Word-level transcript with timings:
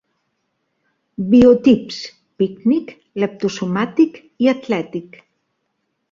Biotips: 1.33 1.99
pícnic, 2.41 2.93
leptosomàtic 3.23 4.17
i 4.47 4.49
atlètic. 4.55 5.21